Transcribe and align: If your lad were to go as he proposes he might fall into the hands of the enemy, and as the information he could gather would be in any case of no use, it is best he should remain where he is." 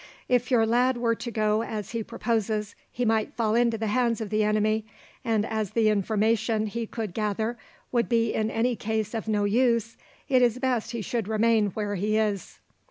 If 0.27 0.49
your 0.49 0.65
lad 0.65 0.97
were 0.97 1.13
to 1.13 1.29
go 1.29 1.61
as 1.61 1.91
he 1.91 2.01
proposes 2.01 2.73
he 2.91 3.05
might 3.05 3.35
fall 3.35 3.53
into 3.53 3.77
the 3.77 3.85
hands 3.85 4.19
of 4.19 4.31
the 4.31 4.43
enemy, 4.43 4.87
and 5.23 5.45
as 5.45 5.73
the 5.73 5.89
information 5.89 6.65
he 6.65 6.87
could 6.87 7.13
gather 7.13 7.55
would 7.91 8.09
be 8.09 8.33
in 8.33 8.49
any 8.49 8.75
case 8.75 9.13
of 9.13 9.27
no 9.27 9.43
use, 9.43 9.97
it 10.27 10.41
is 10.41 10.57
best 10.57 10.89
he 10.89 11.03
should 11.03 11.27
remain 11.27 11.67
where 11.75 11.93
he 11.93 12.17
is." 12.17 12.57